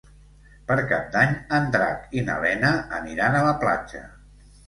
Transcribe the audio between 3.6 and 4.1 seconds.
platja.